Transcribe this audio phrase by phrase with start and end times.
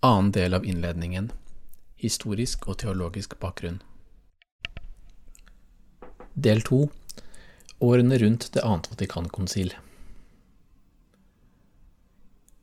[0.00, 1.32] annen del av innledningen,
[1.98, 3.80] historisk og teologisk bakgrunn.
[6.38, 6.84] Del 2,
[7.82, 9.72] årene rundt det annet Vatikankonsil.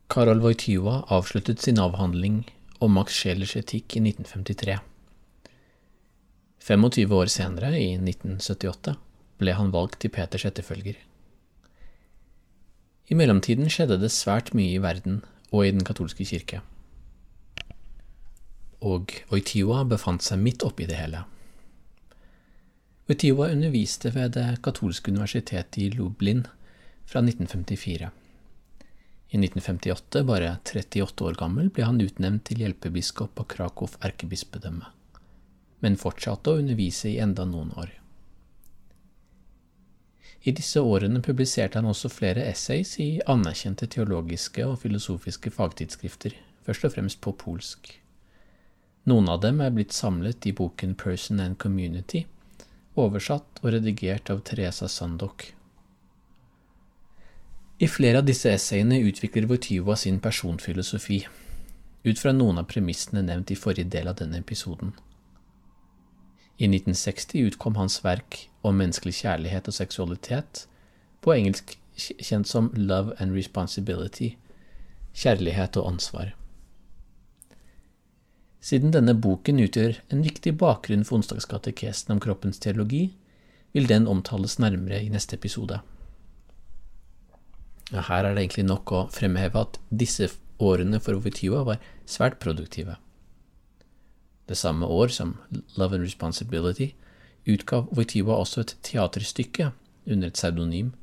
[0.08, 2.46] Karol Wojtyła avsluttet sin avhandling
[2.80, 4.78] om Max Schelers etikk i 1953.
[6.66, 8.96] 25 år senere, i 1978,
[9.42, 10.96] ble han valgt til Peters etterfølger.
[13.12, 15.20] I mellomtiden skjedde det svært mye i verden
[15.52, 16.64] og i den katolske kirke.
[18.86, 21.24] Og Oitiwa befant seg midt oppi det hele.
[23.10, 26.46] Oitiwa underviste ved det katolske universitetet i Lublin
[27.06, 28.12] fra 1954.
[29.30, 34.90] I 1958, bare 38 år gammel, ble han utnevnt til hjelpebiskop på Krakow erkebispedømme,
[35.82, 37.92] men fortsatte å undervise i enda noen år.
[40.46, 46.86] I disse årene publiserte han også flere essays i anerkjente teologiske og filosofiske fagtidsskrifter, først
[46.86, 47.96] og fremst på polsk.
[49.06, 52.24] Noen av dem er blitt samlet i boken Person and Community,
[52.98, 55.52] oversatt og redigert av Teresa Sandok.
[57.78, 61.20] I flere av disse essayene utvikler Wojtyła sin personfilosofi,
[62.06, 64.96] ut fra noen av premissene nevnt i forrige del av denne episoden.
[66.58, 70.64] I 1960 utkom hans verk om menneskelig kjærlighet og seksualitet,
[71.22, 74.32] på engelsk kjent som Love and Responsibility,
[75.14, 76.34] kjærlighet og ansvar.
[78.66, 83.12] Siden denne boken utgjør en viktig bakgrunn for onsdagskatekesen om kroppens teologi,
[83.76, 85.82] vil den omtales nærmere i neste episode.
[87.92, 92.96] Her er det egentlig nok å fremheve at disse årene for Wojtyła var svært produktive.
[94.50, 95.36] Det samme år som
[95.78, 96.94] Love and Responsibility
[97.46, 99.72] utgav Wojtyła også et teaterstykke
[100.10, 100.94] under et pseudonym,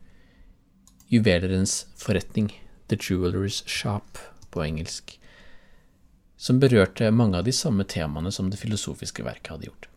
[1.13, 2.51] Juvelerens forretning,
[2.89, 4.19] The Jewelers Shop
[4.51, 5.19] på engelsk,
[6.43, 9.89] som berørte mange av de samme temaene som det filosofiske verket hadde gjort.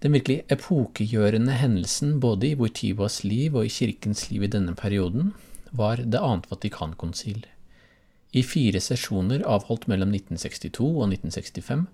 [0.00, 5.34] Den virkelig epokegjørende hendelsen både i Wojtywas liv og i kirkens liv i denne perioden
[5.76, 7.44] var Det annet Vatikankonsil
[8.32, 11.84] i fire sesjoner avholdt mellom 1962 og 1965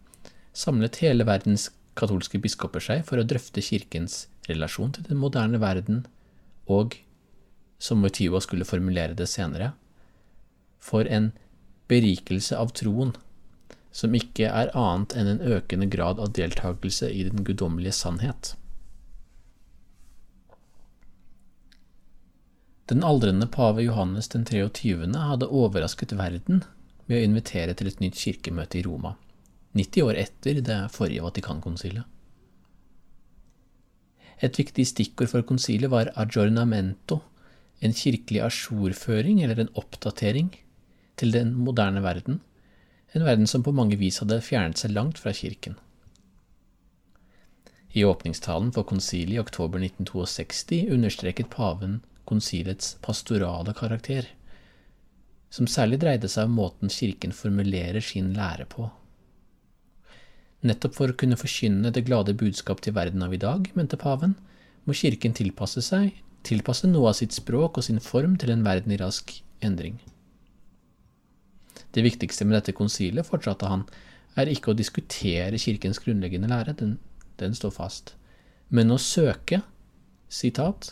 [0.57, 6.05] samlet hele verdens katolske biskoper seg for å drøfte kirkens relasjon til den moderne verden
[6.73, 6.97] og,
[7.79, 9.73] som Wojtyva skulle formulere det senere,
[10.81, 11.33] for en
[11.91, 13.15] berikelse av troen
[13.97, 18.53] som ikke er annet enn en økende grad av deltakelse i den guddommelige sannhet.
[22.87, 25.09] Den aldrende pave Johannes den 23.
[25.17, 26.61] hadde overrasket verden
[27.07, 29.17] ved å invitere til et nytt kirkemøte i Roma,
[29.79, 32.05] 90 år etter det forrige Vatikankonsilet.
[34.45, 37.23] Et viktig stikkord for konsilet var aggiornamento,
[37.81, 40.53] en kirkelig ajourføring eller en oppdatering
[41.17, 42.41] til den moderne verden,
[43.17, 45.79] en verden som på mange vis hadde fjernet seg langt fra kirken.
[47.97, 54.27] I åpningstalen for konsilet i oktober 1962 understreket paven konsilets pastorale karakter,
[55.49, 58.91] som særlig dreide seg om måten kirken formulerer sin lære på.
[60.67, 64.35] Nettopp for å kunne forkynne det glade budskap til verden av i dag, mente paven,
[64.85, 66.11] må kirken tilpasse seg,
[66.47, 69.33] tilpasse noe av sitt språk og sin form til en verden i rask
[69.65, 69.97] endring.
[71.97, 73.87] Det viktigste med dette konsilet, fortsatte han,
[74.37, 76.99] er ikke å diskutere kirkens grunnleggende lære, den,
[77.41, 78.13] den står fast,
[78.69, 79.63] men å søke,
[80.29, 80.91] sitat,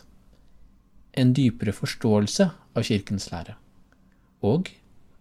[1.13, 3.59] en dypere forståelse av kirkens lære,
[4.41, 4.71] og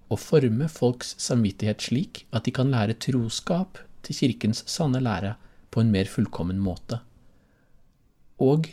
[0.07, 5.35] å forme folks samvittighet slik at de kan lære troskap til kirkens sanne lære
[5.73, 7.01] på en mer fullkommen måte,
[8.39, 8.71] og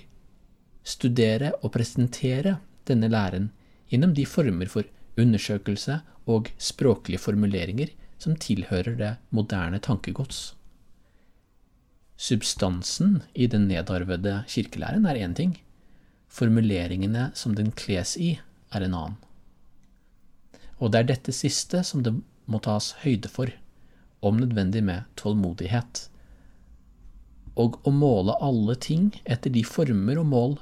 [0.87, 3.51] studere og presentere denne læren
[3.91, 4.87] gjennom de former for
[5.21, 6.01] undersøkelse
[6.31, 10.55] og språklige formuleringer som tilhører det moderne tankegods.
[12.21, 15.57] Substansen i den nedarvede kirkelæren er én ting,
[16.29, 18.35] formuleringene som den kles i,
[18.73, 19.17] er en annen.
[20.79, 22.13] Og det er dette siste som det
[22.51, 23.49] må tas høyde for,
[24.21, 26.09] om nødvendig med tålmodighet,
[27.57, 30.59] og å måle alle ting etter de former og mål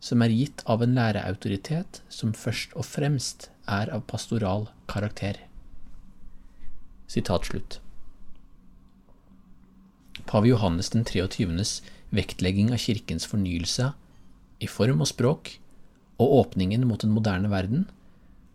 [0.00, 5.36] som er gitt av en læreautoritet som først og fremst er av pastoral karakter.
[7.10, 7.80] Sitat slutt.
[10.26, 11.80] Pave Johannes den 23.s
[12.14, 13.92] vektlegging av kirkens fornyelse
[14.60, 15.54] i form og språk,
[16.20, 17.86] og åpningen mot den moderne verden,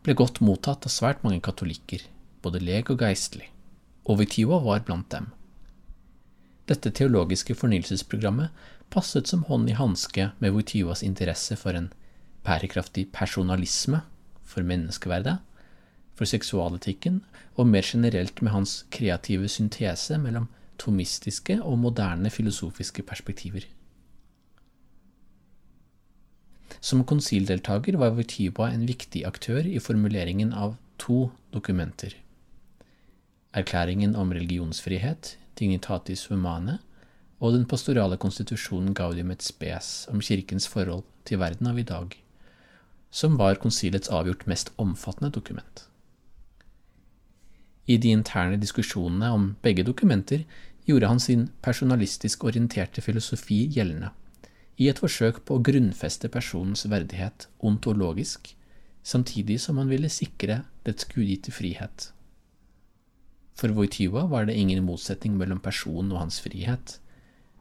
[0.05, 2.03] ble godt mottatt av svært mange katolikker,
[2.45, 3.47] både leg og geistlig,
[4.05, 5.31] og Vitiva var blant dem.
[6.65, 8.49] Dette teologiske fornyelsesprogrammet
[8.89, 11.91] passet som hånd i hanske med Wojtyłas interesse for en
[12.45, 14.01] bærekraftig personalisme,
[14.43, 15.37] for menneskeverdet,
[16.15, 17.21] for seksualetikken,
[17.55, 20.47] og mer generelt med hans kreative syntese mellom
[20.81, 23.65] tomistiske og moderne filosofiske perspektiver.
[26.81, 32.13] Som konsildeltaker var Wojtyła en viktig aktør i formuleringen av to dokumenter.
[33.53, 36.79] Erklæringen om religionsfrihet, Dignitatis Humane,
[37.39, 42.15] og den pastorale konstitusjonen Gaudium et Spes om kirkens forhold til verden av i dag,
[43.11, 45.85] som var konsilets avgjort mest omfattende dokument.
[47.85, 50.45] I de interne diskusjonene om begge dokumenter
[50.89, 54.11] gjorde han sin personalistisk orienterte filosofi gjeldende,
[54.77, 58.51] i et forsøk på å grunnfeste personens verdighet ontologisk,
[59.05, 62.09] samtidig som han ville sikre dets gudgitte frihet.
[63.55, 66.97] For Voityva var det ingen motsetning mellom personen og hans frihet.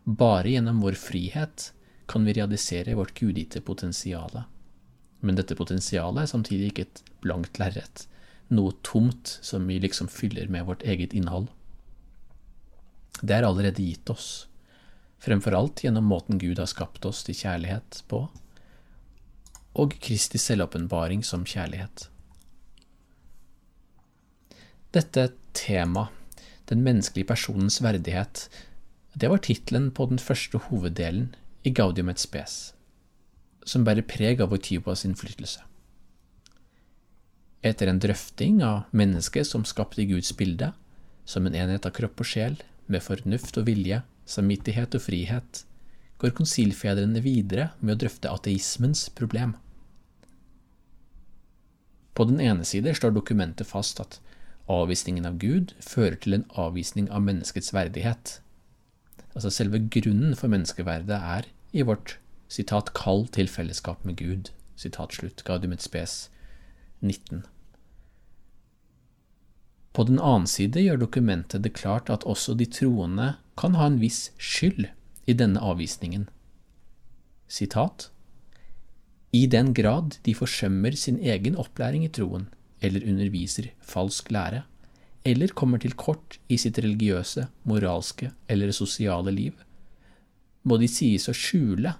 [0.04, 1.70] Bare gjennom vår frihet
[2.10, 4.42] kan vi realisere vårt gudgitte potensial.
[5.24, 8.06] Men dette potensialet er samtidig ikke et blankt lerret,
[8.52, 11.46] noe tomt som vi liksom fyller med vårt eget innhold.
[13.22, 14.48] Det er allerede gitt oss,
[15.22, 18.26] fremfor alt gjennom måten Gud har skapt oss til kjærlighet på,
[19.74, 22.10] og Kristi selvåpenbaring som kjærlighet.
[24.94, 26.08] Dette tema,
[26.70, 28.46] den menneskelige personens verdighet,
[29.14, 31.32] det var tittelen på den første hoveddelen
[31.66, 32.74] i Gaudium et Spes,
[33.66, 35.64] som bærer preg av Voityvas innflytelse.
[37.64, 40.70] Etter en drøfting av mennesket som skapte Guds bilde,
[41.24, 45.64] som en enhet av kropp og sjel, med fornuft og vilje, samvittighet og frihet,
[46.20, 49.56] går konsilfedrene videre med å drøfte ateismens problem.
[52.14, 54.20] På den ene side slår dokumentet fast at
[54.70, 58.38] avvisningen av Gud fører til en avvisning av menneskets verdighet.
[59.34, 62.18] Altså selve grunnen for menneskeverdet er i vårt
[62.48, 64.52] sitat, kall til fellesskap med Gud.
[64.76, 65.44] Sitat slutt.
[65.44, 66.28] Gaudium et spes
[67.02, 67.44] 19.
[69.94, 74.00] På den annen side gjør dokumentet det klart at også de troende kan ha en
[74.02, 74.88] viss skyld
[75.30, 76.26] i denne avvisningen.
[77.46, 78.08] Sitat
[79.32, 82.48] I den grad de forsømmer sin egen opplæring i troen,
[82.84, 84.62] eller underviser falsk lære,
[85.24, 89.54] eller kommer til kort i sitt religiøse, moralske eller sosiale liv,
[90.64, 91.94] må de sies å skjule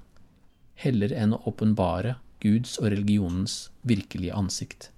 [0.84, 4.90] heller enn å åpenbare Guds og religionens virkelige ansikt.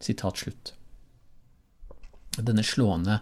[0.00, 0.72] Sitat slutt.
[2.40, 3.20] Denne slående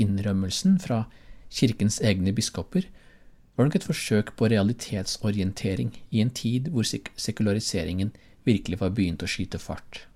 [0.00, 1.06] innrømmelsen fra
[1.52, 2.88] kirkens egne biskoper
[3.56, 8.12] var nok et forsøk på realitetsorientering i en tid hvor sek sekulariseringen
[8.48, 10.06] virkelig var begynt å skyte fart.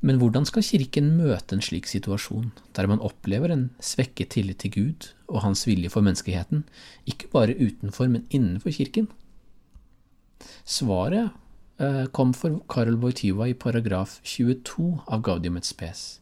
[0.00, 4.74] Men hvordan skal Kirken møte en slik situasjon, der man opplever en svekket tillit til
[4.74, 6.64] Gud og hans vilje for menneskeheten,
[7.08, 9.08] ikke bare utenfor, men innenfor Kirken?
[10.66, 11.32] Svaret
[11.78, 16.20] Eh, kom for Karol Wojtyla i paragraf 22 av Gaudium et Spes,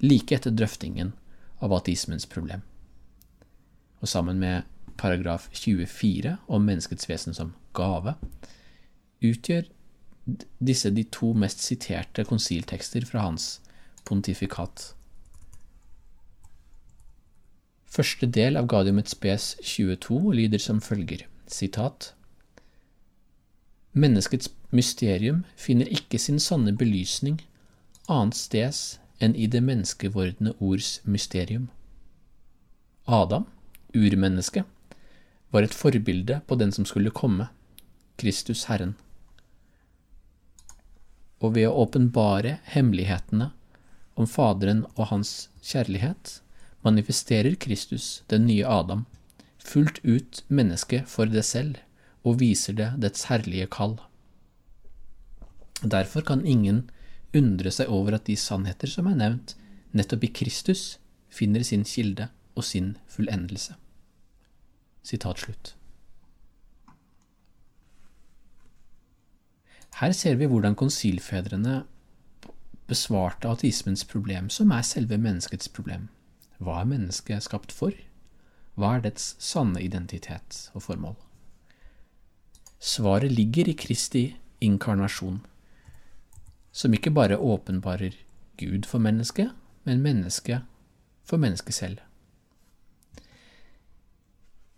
[0.00, 1.10] like etter drøftingen
[1.60, 2.62] av ateismens problem.
[4.00, 4.64] Og sammen med
[4.96, 8.16] paragraf 24 om menneskets vesen som gave,
[9.20, 9.68] utgjør
[10.58, 13.60] disse de to mest siterte konsiltekster fra hans
[14.08, 14.94] pontifikat.
[17.94, 22.14] Første del av Gadium et Spes 22 lyder som følger, sitat,
[23.94, 27.36] Menneskets mysterium finner ikke sin sanne belysning
[28.10, 28.80] annet steds
[29.22, 31.68] enn i det menneskevordne ords mysterium.
[33.06, 33.46] Adam,
[33.94, 34.66] urmennesket,
[35.54, 37.46] var et forbilde på den som skulle komme,
[38.18, 38.96] Kristus Herren.
[41.44, 43.50] Og ved å åpenbare hemmelighetene
[44.16, 46.38] om Faderen og hans kjærlighet,
[46.86, 49.04] manifesterer Kristus, den nye Adam,
[49.60, 51.80] fullt ut mennesket for det selv
[52.24, 53.98] og viser det dets herlige kall.
[55.82, 56.86] Derfor kan ingen
[57.36, 59.56] undre seg over at de sannheter som er nevnt,
[59.92, 60.98] nettopp i Kristus,
[61.28, 63.74] finner sin kilde og sin fullendelse.
[65.04, 65.74] Sitat slutt.
[70.00, 71.84] Her ser vi hvordan konsilfedrene
[72.90, 76.08] besvarte ateismens problem, som er selve menneskets problem.
[76.58, 77.94] Hva er mennesket skapt for?
[78.74, 81.14] Hva er dets sanne identitet og formål?
[82.82, 84.24] Svaret ligger i Kristi
[84.60, 85.38] inkarnasjon,
[86.72, 88.18] som ikke bare åpenbarer
[88.58, 90.66] Gud for mennesket, men mennesket
[91.24, 92.02] for mennesket selv.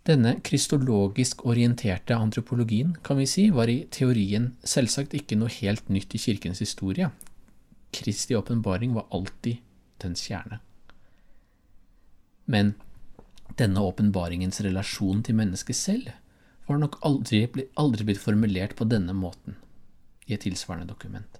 [0.07, 6.15] Denne kristologisk orienterte antropologien, kan vi si, var i teorien selvsagt ikke noe helt nytt
[6.15, 7.09] i kirkens historie.
[7.91, 9.59] Kristi åpenbaring var alltid
[9.99, 10.61] dens kjerne.
[12.47, 12.75] Men
[13.59, 16.15] denne åpenbaringens relasjon til mennesket selv
[16.69, 17.43] var nok aldri,
[17.75, 19.59] aldri blitt formulert på denne måten
[20.27, 21.39] i et tilsvarende dokument.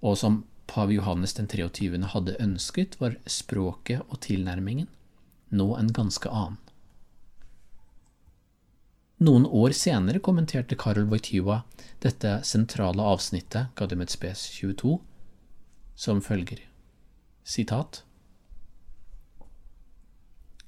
[0.00, 2.00] Og som pave Johannes den 23.
[2.16, 4.88] hadde ønsket, var språket og tilnærmingen
[5.52, 6.60] nå en ganske annen.
[9.24, 11.62] Noen år senere kommenterte Karol Wojtyła
[12.02, 14.98] dette sentrale avsnittet, Gaudium Spes 22,
[15.94, 16.58] som følger.
[17.44, 18.02] Sitat.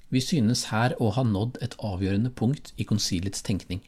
[0.09, 3.83] Vi synes her å ha nådd et avgjørende punkt i konsilets tenkning.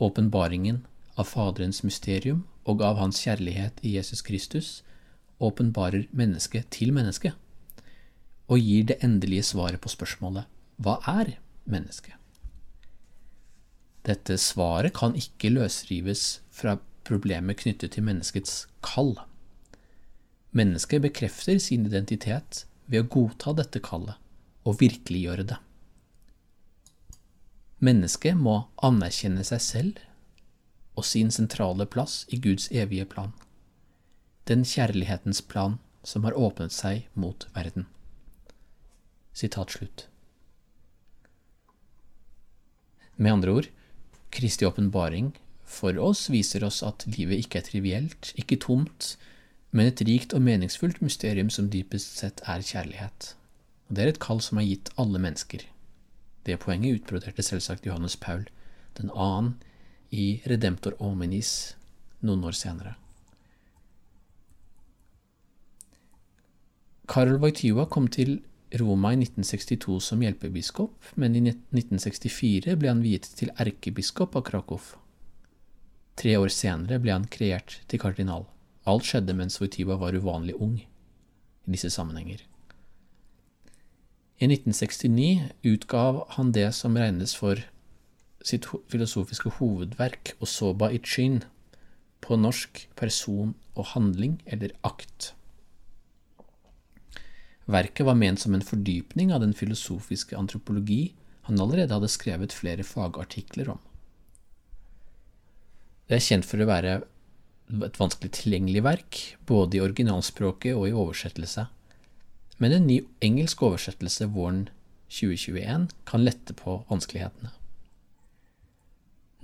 [0.00, 0.80] Åpenbaringen
[1.18, 4.74] av Faderens mysterium og av Hans kjærlighet i Jesus Kristus
[5.42, 7.34] åpenbarer mennesket til mennesket,
[8.48, 10.48] og gir det endelige svaret på spørsmålet
[10.80, 11.36] Hva er
[11.68, 12.23] mennesket?
[14.04, 16.76] Dette svaret kan ikke løsrives fra
[17.08, 19.14] problemet knyttet til menneskets kall.
[20.54, 24.20] Mennesket bekrefter sin identitet ved å godta dette kallet
[24.64, 25.56] og virkeliggjøre det.
[27.84, 30.02] Mennesket må anerkjenne seg selv
[30.94, 33.32] og sin sentrale plass i Guds evige plan,
[34.48, 37.88] den kjærlighetens plan som har åpnet seg mot verden.
[39.34, 40.06] Sitat slutt.
[43.16, 43.68] Med andre ord,
[44.34, 45.32] Kristi åpenbaring
[45.64, 49.14] for oss viser oss at livet ikke er trivielt, ikke tomt,
[49.70, 53.34] men et rikt og meningsfullt mysterium som dypest sett er kjærlighet.
[53.88, 55.64] Og Det er et kall som er gitt alle mennesker.
[56.46, 58.44] Det poenget utbroderte selvsagt Johannes Paul
[58.98, 59.54] den annen
[60.14, 61.74] i Redemptor Ominis
[62.22, 62.94] noen år senere.
[67.08, 68.38] Karol Wojtyła kom til
[68.80, 74.80] Roma i 1962 som hjelpebiskop, men i 1964 ble han viet til erkebiskop av Krakow.
[76.18, 78.46] Tre år senere ble han kreert til kardinal.
[78.86, 82.42] Alt skjedde mens Wojtyła var uvanlig ung i disse sammenhenger.
[84.42, 87.62] I 1969 utgav han det som regnes for
[88.44, 91.42] sitt filosofiske hovedverk, Osoba Ichin,
[92.20, 95.32] på norsk person og handling, eller akt.
[97.64, 101.14] Verket var ment som en fordypning av den filosofiske antropologi
[101.48, 103.80] han allerede hadde skrevet flere fagartikler om.
[106.08, 106.94] Det er kjent for å være
[107.84, 111.66] et vanskelig tilgjengelig verk, både i originalspråket og i oversettelse,
[112.60, 114.66] men en ny engelsk oversettelse våren
[115.08, 117.52] 2021 kan lette på vanskelighetene.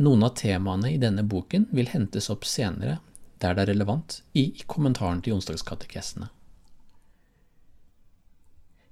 [0.01, 2.99] Noen av temaene i denne boken vil hentes opp senere,
[3.41, 6.31] der det er relevant, i kommentaren til onsdagskatekestene.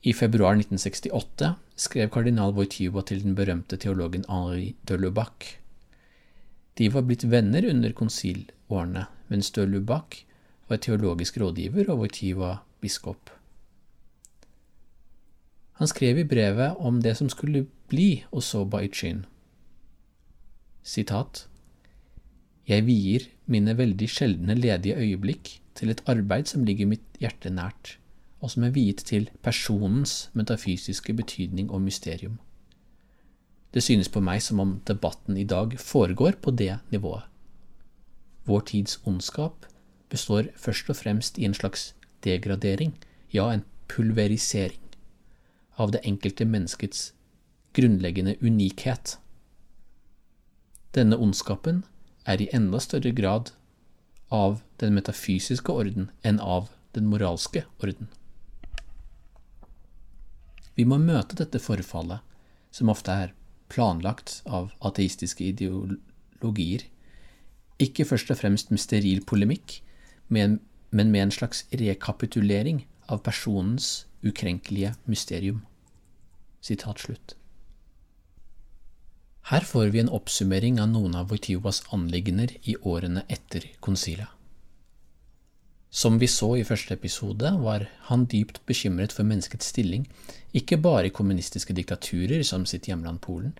[0.02, 5.56] I februar 1968 skrev kardinal Wojtyła til den berømte teologen Henri de Lubac.
[6.78, 10.22] De var blitt venner under konsilårene, mens de Lubac
[10.68, 13.30] var teologisk rådgiver og Wojtyła biskop.
[15.82, 19.26] Han skrev i brevet om det som skulle bli Osoba Ichin.
[20.82, 21.48] Sitat
[22.68, 27.98] Jeg vier mine veldig sjeldne ledige øyeblikk til et arbeid som ligger mitt hjerte nært
[28.40, 32.38] og som er viet til personens metafysiske betydning og mysterium.
[33.74, 37.22] Det synes på meg som om debatten i dag foregår på det nivået.
[38.44, 39.66] Vår tids ondskap
[40.08, 42.94] består først og fremst i en slags degradering,
[43.32, 44.80] ja, en pulverisering,
[45.76, 47.12] av det enkelte menneskets
[47.76, 49.18] grunnleggende unikhet.
[50.94, 51.84] Denne ondskapen
[52.24, 53.52] er i enda større grad
[54.32, 58.08] av den metafysiske orden enn av den moralske orden.
[60.78, 62.22] Vi må møte dette forfallet,
[62.70, 63.34] som ofte er
[63.72, 66.84] planlagt av ateistiske ideologier,
[67.82, 69.80] ikke først og fremst med steril polemikk,
[70.30, 70.60] men
[70.94, 75.64] med en slags rekapitulering av personens ukrenkelige mysterium.
[76.62, 77.34] Sitat slutt.
[79.50, 84.37] Her får vi en oppsummering av noen av Wojtywas anliggender i årene etter konsilet.
[85.90, 90.04] Som vi så i første episode, var han dypt bekymret for menneskets stilling,
[90.52, 93.54] ikke bare i kommunistiske diktaturer som sitt hjemland Polen,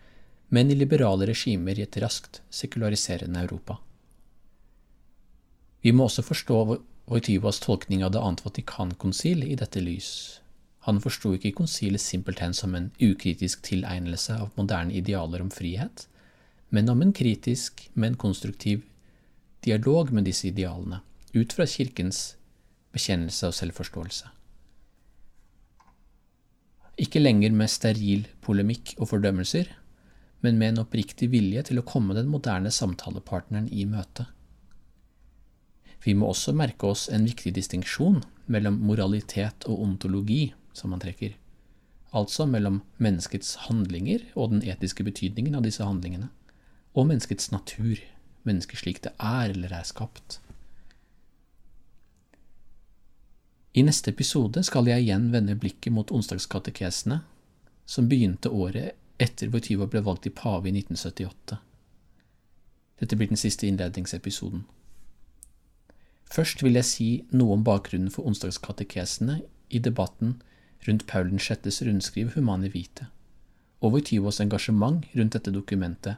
[0.52, 3.78] men i liberale regimer i et raskt sekulariserende Europa.
[5.80, 6.60] Vi må også forstå
[7.08, 10.10] Wojtyvas tolkning av Det annet Vatikankonsil i dette lys.
[10.84, 16.04] Han forsto ikke konsilet simpelthen som en ukritisk tilegnelse av moderne idealer om frihet,
[16.68, 18.84] men om en kritisk, men konstruktiv
[19.64, 21.00] dialog med disse idealene
[21.34, 22.36] ut fra Kirkens
[22.94, 24.30] bekjennelse og selvforståelse.
[26.98, 29.68] Ikke lenger med steril polemikk og fordømmelser,
[30.42, 34.26] men med en oppriktig vilje til å komme den moderne samtalepartneren i møte.
[36.04, 41.34] Vi må også merke oss en viktig distinksjon mellom moralitet og ontologi, som man trekker,
[42.14, 46.30] altså mellom menneskets handlinger og den etiske betydningen av disse handlingene,
[46.94, 47.98] og menneskets natur,
[48.46, 50.38] mennesket slik det er eller er skapt.
[53.72, 57.20] I neste episode skal jeg igjen vende blikket mot onsdagskatekesene,
[57.86, 61.58] som begynte året etter Wojtyła ble valgt til pave i 1978.
[62.98, 64.64] Dette blir den siste innledningsepisoden.
[66.28, 70.38] Først vil jeg si noe om bakgrunnen for onsdagskatekesene i debatten
[70.86, 73.08] rundt Paul 6.s rundskriv Humane Vite,
[73.80, 76.16] og Wojtyłas engasjement rundt dette dokumentet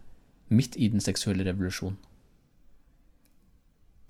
[0.48, 1.98] midt i den seksuelle revolusjon.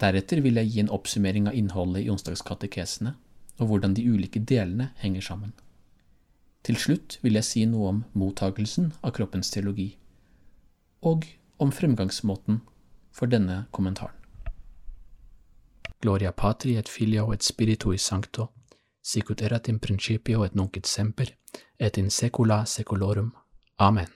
[0.00, 3.12] Deretter vil jeg gi en oppsummering av innholdet i onsdagskatekesene,
[3.61, 5.52] og hvordan de ulike delene henger sammen.
[6.64, 9.95] Til slutt vil jeg si noe om mottagelsen av kroppens teologi,
[11.00, 11.25] og
[11.61, 12.61] om fremgangsmåten
[13.17, 14.17] for denne kommentaren.
[16.00, 18.49] Gloria patri et filio et spiritui sancto,
[19.05, 21.35] sicut erat in principio et nunc et semper,
[21.79, 23.35] et in secula seculorum.
[23.79, 24.11] Amen.